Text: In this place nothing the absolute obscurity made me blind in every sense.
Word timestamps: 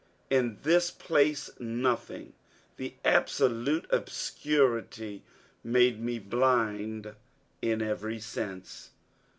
In 0.31 0.57
this 0.63 0.89
place 0.89 1.51
nothing 1.59 2.33
the 2.77 2.95
absolute 3.05 3.85
obscurity 3.91 5.21
made 5.63 5.99
me 6.01 6.17
blind 6.17 7.13
in 7.61 7.83
every 7.83 8.19
sense. 8.19 8.89